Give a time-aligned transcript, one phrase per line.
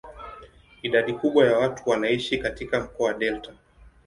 [0.81, 3.53] Idadi kubwa ya watu wanaishi katika mkoa wa delta.